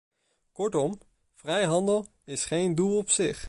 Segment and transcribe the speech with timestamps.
[0.51, 0.99] Kortom,
[1.35, 3.39] vrijhandel is geen doel op zich.